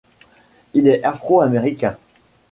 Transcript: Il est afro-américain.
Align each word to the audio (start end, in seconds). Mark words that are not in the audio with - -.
Il 0.73 0.87
est 0.87 1.03
afro-américain. 1.05 1.95